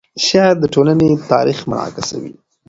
[0.25, 2.33] شعر د ټولنې تاریخ منعکسوي.